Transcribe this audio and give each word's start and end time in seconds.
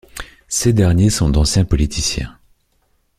Ces 0.47 0.73
derniers 0.73 1.11
sont 1.11 1.29
d'anciens 1.29 1.63
politiciens. 1.63 2.35